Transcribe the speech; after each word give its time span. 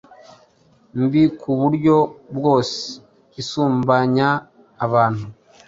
mbi 1.01 1.23
ku 1.39 1.49
buryo 1.59 1.97
bwose. 2.37 2.79
Isumbanya 3.41 4.29
abantu, 4.85 5.25